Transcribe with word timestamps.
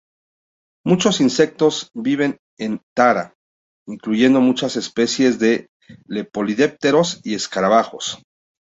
Muchos 0.83 1.21
insectos 1.21 1.83
s 1.83 1.89
viven 1.93 2.39
en 2.57 2.81
Tara, 2.97 3.35
incluyendo 3.87 4.41
muchas 4.41 4.75
especies 4.75 5.37
de 5.37 5.67
Lepidópteros 6.07 7.21
y 7.23 7.35
escarabajos. 7.35 8.19